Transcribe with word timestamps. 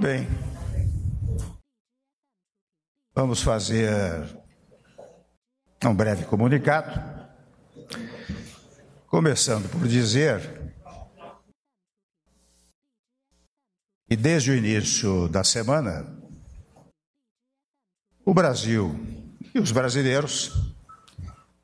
bem. 0.00 0.26
Vamos 3.14 3.42
fazer 3.42 4.00
um 5.84 5.94
breve 5.94 6.24
comunicado, 6.24 7.28
começando 9.06 9.70
por 9.70 9.86
dizer 9.86 10.40
que 14.08 14.16
desde 14.16 14.52
o 14.52 14.54
início 14.54 15.28
da 15.28 15.44
semana, 15.44 16.18
o 18.24 18.32
Brasil 18.32 18.98
e 19.54 19.58
os 19.58 19.70
brasileiros 19.70 20.50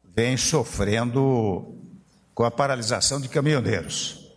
vêm 0.04 0.36
sofrendo 0.36 1.74
com 2.34 2.44
a 2.44 2.50
paralisação 2.50 3.18
de 3.18 3.30
caminhoneiros. 3.30 4.30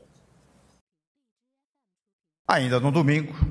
Ainda 2.48 2.80
no 2.80 2.92
domingo, 2.92 3.49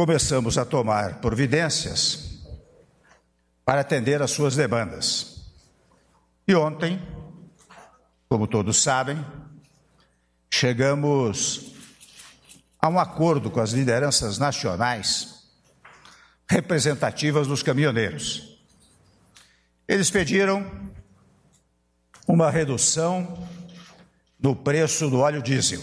começamos 0.00 0.56
a 0.56 0.64
tomar 0.64 1.20
providências 1.20 2.40
para 3.66 3.82
atender 3.82 4.22
às 4.22 4.30
suas 4.30 4.56
demandas. 4.56 5.52
E 6.48 6.54
ontem, 6.54 6.98
como 8.26 8.46
todos 8.46 8.82
sabem, 8.82 9.22
chegamos 10.50 11.74
a 12.80 12.88
um 12.88 12.98
acordo 12.98 13.50
com 13.50 13.60
as 13.60 13.72
lideranças 13.72 14.38
nacionais 14.38 15.44
representativas 16.48 17.46
dos 17.46 17.62
caminhoneiros. 17.62 18.58
Eles 19.86 20.10
pediram 20.10 20.64
uma 22.26 22.50
redução 22.50 23.46
no 24.40 24.56
preço 24.56 25.10
do 25.10 25.18
óleo 25.18 25.42
diesel. 25.42 25.82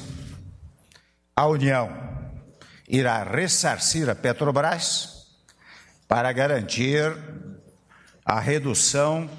A 1.35 1.45
União 1.45 2.06
irá 2.87 3.23
ressarcir 3.23 4.09
a 4.09 4.15
Petrobras 4.15 5.27
para 6.07 6.31
garantir 6.31 7.15
a 8.23 8.39
redução 8.39 9.29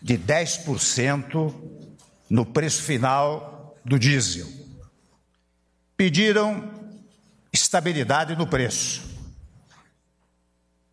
de 0.00 0.18
10% 0.18 1.54
no 2.28 2.44
preço 2.44 2.82
final 2.82 3.76
do 3.84 3.98
diesel. 3.98 4.46
Pediram 5.96 6.70
estabilidade 7.52 8.36
no 8.36 8.46
preço. 8.46 9.02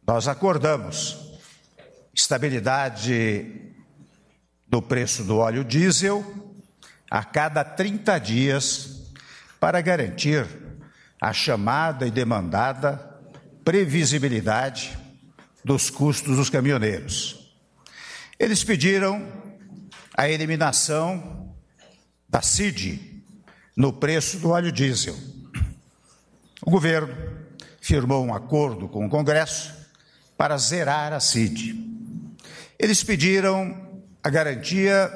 Nós 0.05 0.27
acordamos 0.27 1.39
estabilidade 2.13 3.73
no 4.71 4.81
preço 4.81 5.23
do 5.23 5.37
óleo 5.37 5.63
diesel 5.63 6.23
a 7.09 7.23
cada 7.23 7.63
30 7.63 8.19
dias 8.19 9.11
para 9.59 9.81
garantir 9.81 10.45
a 11.21 11.33
chamada 11.33 12.07
e 12.07 12.11
demandada 12.11 13.09
previsibilidade 13.65 14.97
dos 15.63 15.89
custos 15.89 16.37
dos 16.37 16.49
caminhoneiros. 16.49 17.53
Eles 18.39 18.63
pediram 18.63 19.27
a 20.15 20.29
eliminação 20.29 21.53
da 22.27 22.41
CID 22.41 23.23
no 23.75 23.91
preço 23.91 24.39
do 24.39 24.49
óleo 24.49 24.71
diesel. 24.71 25.15
O 26.65 26.71
governo 26.71 27.13
firmou 27.81 28.25
um 28.25 28.33
acordo 28.33 28.87
com 28.87 29.05
o 29.05 29.09
Congresso 29.09 29.73
para 30.37 30.57
zerar 30.57 31.11
a 31.11 31.19
CID. 31.19 31.75
Eles 32.77 33.03
pediram 33.03 34.01
a 34.23 34.29
garantia 34.29 35.11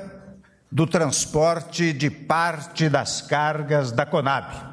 do 0.70 0.86
transporte 0.86 1.94
de 1.94 2.10
parte 2.10 2.90
das 2.90 3.22
cargas 3.22 3.92
da 3.92 4.06
Conab 4.06 4.73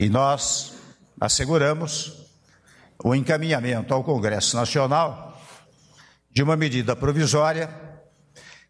e 0.00 0.08
nós 0.08 0.72
asseguramos 1.20 2.26
o 3.04 3.14
encaminhamento 3.14 3.92
ao 3.92 4.02
Congresso 4.02 4.56
Nacional 4.56 5.38
de 6.32 6.42
uma 6.42 6.56
medida 6.56 6.96
provisória 6.96 7.68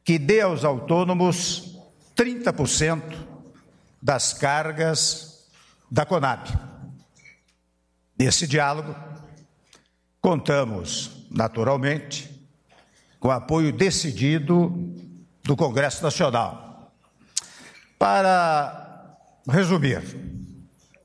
que 0.05 0.19
dê 0.19 0.41
aos 0.41 0.65
autônomos 0.65 1.78
30% 2.16 3.00
das 4.03 4.32
cargas 4.32 5.47
da 5.88 6.05
Conab. 6.05 6.49
Nesse 8.19 8.44
diálogo, 8.49 8.97
contamos, 10.21 11.26
naturalmente, 11.31 12.28
com 13.21 13.28
o 13.28 13.32
apoio 13.32 13.72
decidido 13.72 14.69
do 15.44 15.56
Congresso 15.56 16.03
Nacional. 16.03 16.93
Para 17.97 19.16
resumir, 19.49 20.03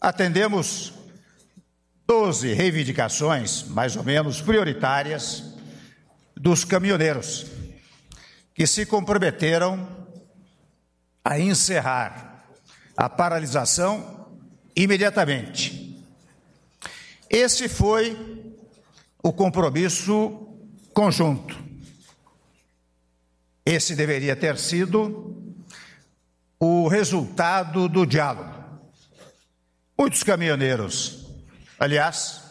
atendemos 0.05 0.93
12 2.05 2.53
reivindicações, 2.53 3.63
mais 3.63 3.95
ou 3.95 4.03
menos 4.03 4.39
prioritárias, 4.39 5.43
dos 6.37 6.63
caminhoneiros, 6.63 7.47
que 8.53 8.67
se 8.67 8.85
comprometeram 8.85 9.87
a 11.23 11.39
encerrar 11.39 12.45
a 12.95 13.09
paralisação 13.09 14.29
imediatamente. 14.75 15.99
Esse 17.27 17.67
foi 17.67 18.53
o 19.23 19.33
compromisso 19.33 20.55
conjunto. 20.93 21.57
Esse 23.65 23.95
deveria 23.95 24.35
ter 24.35 24.59
sido 24.59 25.55
o 26.59 26.87
resultado 26.87 27.89
do 27.89 28.05
diálogo. 28.05 28.54
Muitos 29.97 30.23
caminhoneiros, 30.23 31.25
aliás, 31.79 32.41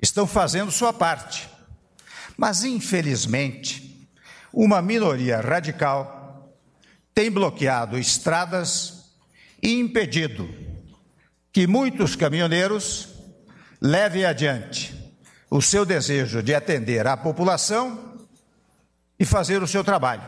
estão 0.00 0.26
fazendo 0.26 0.70
sua 0.70 0.92
parte, 0.92 1.48
mas 2.36 2.64
infelizmente, 2.64 4.06
uma 4.52 4.82
minoria 4.82 5.40
radical 5.40 6.54
tem 7.14 7.30
bloqueado 7.30 7.98
estradas 7.98 9.14
e 9.62 9.72
impedido 9.80 10.48
que 11.50 11.66
muitos 11.66 12.14
caminhoneiros 12.14 13.08
levem 13.80 14.26
adiante 14.26 14.94
o 15.50 15.62
seu 15.62 15.86
desejo 15.86 16.42
de 16.42 16.54
atender 16.54 17.06
à 17.06 17.16
população 17.16 18.26
e 19.18 19.24
fazer 19.24 19.62
o 19.62 19.66
seu 19.66 19.82
trabalho. 19.82 20.22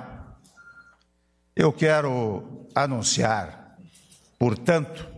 Eu 1.54 1.72
quero 1.74 2.66
anunciar, 2.74 3.76
portanto, 4.38 5.11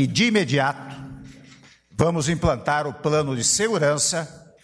que 0.00 0.06
de 0.06 0.28
imediato 0.28 0.96
vamos 1.90 2.30
implantar 2.30 2.86
o 2.86 2.94
plano 2.94 3.36
de 3.36 3.44
segurança 3.44 4.56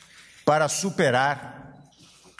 para 0.46 0.66
superar 0.66 1.74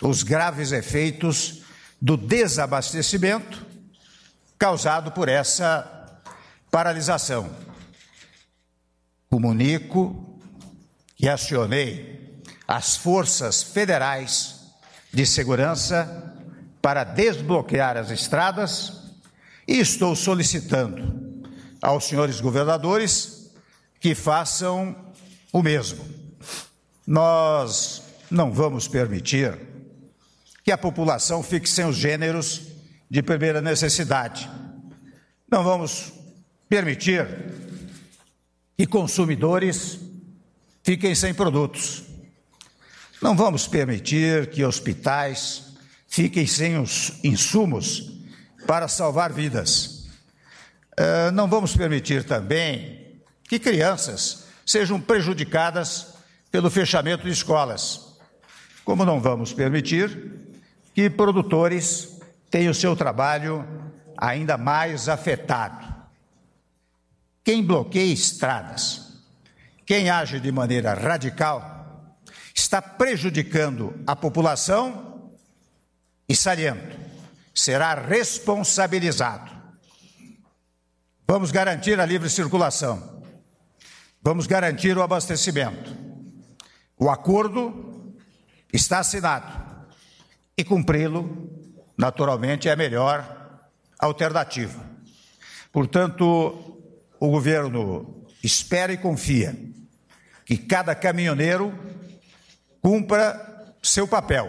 os 0.00 0.22
graves 0.22 0.72
efeitos 0.72 1.60
do 2.00 2.16
desabastecimento 2.16 3.66
causado 4.58 5.12
por 5.12 5.28
essa 5.28 6.22
paralisação. 6.70 7.54
Comunico 9.28 10.40
que 11.16 11.28
acionei 11.28 12.40
as 12.66 12.96
forças 12.96 13.62
federais 13.62 14.72
de 15.12 15.26
segurança 15.26 16.34
para 16.80 17.04
desbloquear 17.04 17.98
as 17.98 18.10
estradas 18.10 18.90
e 19.68 19.80
estou 19.80 20.16
solicitando 20.16 21.25
aos 21.80 22.04
senhores 22.04 22.40
governadores 22.40 23.50
que 24.00 24.14
façam 24.14 24.94
o 25.52 25.62
mesmo. 25.62 26.04
Nós 27.06 28.02
não 28.30 28.52
vamos 28.52 28.88
permitir 28.88 29.58
que 30.64 30.72
a 30.72 30.78
população 30.78 31.42
fique 31.42 31.68
sem 31.68 31.86
os 31.86 31.96
gêneros 31.96 32.62
de 33.08 33.22
primeira 33.22 33.60
necessidade. 33.60 34.50
Não 35.50 35.62
vamos 35.62 36.12
permitir 36.68 37.26
que 38.76 38.86
consumidores 38.86 39.98
fiquem 40.82 41.14
sem 41.14 41.32
produtos. 41.32 42.02
Não 43.22 43.36
vamos 43.36 43.66
permitir 43.66 44.50
que 44.50 44.64
hospitais 44.64 45.74
fiquem 46.08 46.46
sem 46.46 46.78
os 46.78 47.12
insumos 47.24 48.12
para 48.66 48.88
salvar 48.88 49.32
vidas. 49.32 49.95
Eh, 50.96 51.30
não 51.30 51.46
vamos 51.46 51.76
permitir 51.76 52.24
também 52.24 53.20
que 53.44 53.58
crianças 53.58 54.46
sejam 54.64 55.00
prejudicadas 55.00 56.14
pelo 56.50 56.70
fechamento 56.70 57.24
de 57.24 57.30
escolas, 57.30 58.18
como 58.84 59.04
não 59.04 59.20
vamos 59.20 59.52
permitir 59.52 60.40
que 60.94 61.10
produtores 61.10 62.18
tenham 62.50 62.72
seu 62.72 62.96
trabalho 62.96 63.66
ainda 64.16 64.56
mais 64.56 65.08
afetado. 65.08 65.94
Quem 67.44 67.62
bloqueia 67.62 68.12
estradas, 68.12 69.22
quem 69.84 70.08
age 70.08 70.40
de 70.40 70.50
maneira 70.50 70.94
radical, 70.94 72.16
está 72.54 72.80
prejudicando 72.80 73.94
a 74.06 74.16
população 74.16 75.30
e, 76.26 76.34
saliento, 76.34 76.96
será 77.54 77.94
responsabilizado. 77.94 79.55
Vamos 81.28 81.50
garantir 81.50 81.98
a 81.98 82.06
livre 82.06 82.30
circulação. 82.30 83.20
vamos 84.22 84.46
garantir 84.46 84.96
o 84.96 85.02
abastecimento. 85.02 85.96
O 86.96 87.10
acordo 87.10 88.16
está 88.72 89.00
assinado 89.00 89.86
e 90.56 90.64
cumpri-lo, 90.64 91.50
naturalmente, 91.98 92.68
é 92.68 92.72
a 92.72 92.76
melhor 92.76 93.68
alternativa. 93.98 94.80
Portanto, 95.72 96.24
o 97.18 97.30
governo 97.30 98.24
espera 98.42 98.92
e 98.92 98.96
confia 98.96 99.56
que 100.44 100.56
cada 100.56 100.94
caminhoneiro 100.94 101.76
cumpra 102.80 103.74
seu 103.82 104.06
papel. 104.06 104.48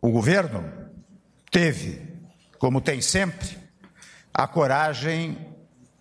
O 0.00 0.10
governo 0.10 0.90
teve, 1.50 2.02
como 2.58 2.80
tem 2.80 3.00
sempre, 3.00 3.65
a 4.38 4.46
coragem 4.46 5.38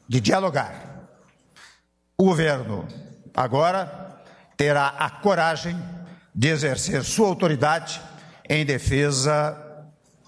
de 0.09 0.19
dialogar. 0.19 1.07
O 2.17 2.25
governo 2.25 2.85
agora 3.33 4.21
terá 4.57 4.89
a 4.89 5.09
coragem 5.09 5.77
de 6.33 6.49
exercer 6.49 7.03
sua 7.05 7.29
autoridade 7.29 8.01
em 8.49 8.65
defesa 8.65 9.57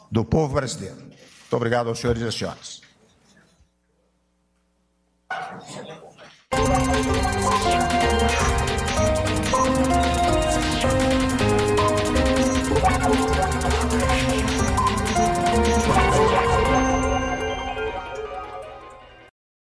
do 0.10 0.24
povo 0.24 0.54
brasileiro. 0.54 0.96
Muito 0.96 1.54
obrigado 1.54 1.90
aos 1.90 2.00
senhores 2.00 2.22
e 2.22 2.32
senhoras. 2.32 2.82
Thank 6.50 8.42
you. 8.42 8.47